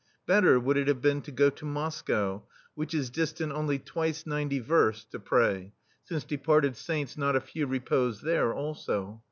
Better 0.25 0.59
would 0.59 0.77
it 0.77 0.87
have 0.87 0.99
been 0.99 1.21
to 1.21 1.31
go 1.31 1.51
to 1.51 1.63
Moscow, 1.63 2.41
which 2.73 2.91
is 2.95 3.11
distant 3.11 3.51
only 3.51 3.77
"twice 3.77 4.25
ninety 4.25 4.57
versts, 4.57 5.05
to 5.11 5.19
pray, 5.19 5.73
since 6.05 6.23
departed 6.23 6.75
Saints 6.75 7.19
not 7.19 7.35
a 7.35 7.39
few 7.39 7.67
repose 7.67 8.21
there, 8.21 8.51
also. 8.51 9.19